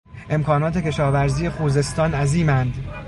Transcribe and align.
امکانات 0.29 0.77
کشاورزی 0.77 1.49
خوزستان 1.49 2.13
عظیماند. 2.13 2.87